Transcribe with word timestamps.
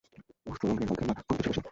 উষ্ট্র 0.47 0.65
রঙ্গের 0.67 0.87
আলখেল্লা 0.87 1.13
পরিহিত 1.19 1.43
ছিল 1.45 1.53
সে। 1.55 1.61